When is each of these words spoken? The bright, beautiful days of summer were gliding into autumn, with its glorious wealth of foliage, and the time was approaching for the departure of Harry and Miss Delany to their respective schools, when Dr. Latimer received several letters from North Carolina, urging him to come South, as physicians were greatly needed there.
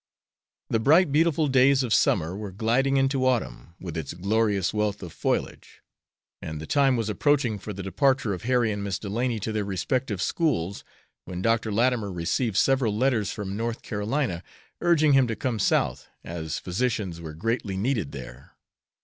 The 0.71 0.79
bright, 0.79 1.11
beautiful 1.11 1.47
days 1.47 1.83
of 1.83 1.93
summer 1.93 2.35
were 2.35 2.51
gliding 2.51 2.97
into 2.97 3.23
autumn, 3.23 3.75
with 3.79 3.95
its 3.95 4.15
glorious 4.15 4.73
wealth 4.73 5.03
of 5.03 5.13
foliage, 5.13 5.83
and 6.41 6.59
the 6.59 6.65
time 6.65 6.97
was 6.97 7.07
approaching 7.07 7.59
for 7.59 7.71
the 7.71 7.83
departure 7.83 8.33
of 8.33 8.41
Harry 8.41 8.71
and 8.71 8.83
Miss 8.83 8.97
Delany 8.97 9.39
to 9.41 9.51
their 9.51 9.63
respective 9.63 10.19
schools, 10.19 10.83
when 11.25 11.43
Dr. 11.43 11.71
Latimer 11.71 12.11
received 12.11 12.57
several 12.57 12.97
letters 12.97 13.31
from 13.31 13.55
North 13.55 13.83
Carolina, 13.83 14.41
urging 14.81 15.13
him 15.13 15.27
to 15.27 15.35
come 15.35 15.59
South, 15.59 16.07
as 16.23 16.57
physicians 16.57 17.21
were 17.21 17.35
greatly 17.35 17.77
needed 17.77 18.11
there. 18.11 18.55